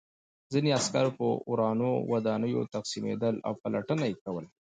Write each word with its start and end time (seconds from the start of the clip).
ځینې 0.53 0.69
عسکر 0.79 1.05
په 1.17 1.25
ورانو 1.51 1.89
ودانیو 2.11 2.61
تقسیمېدل 2.75 3.35
او 3.47 3.53
پلټنه 3.61 4.03
یې 4.09 4.15
کوله 4.23 4.49